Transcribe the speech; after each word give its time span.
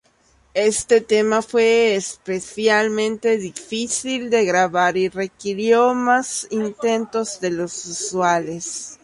Este 0.55 0.99
tema 0.99 1.43
fue 1.43 1.93
especialmente 1.93 3.37
difícil 3.37 4.31
de 4.31 4.45
grabar, 4.45 4.97
y 4.97 5.09
requirió 5.09 5.93
más 5.93 6.47
intentos 6.49 7.39
de 7.39 7.51
los 7.51 7.85
usuales. 7.85 8.97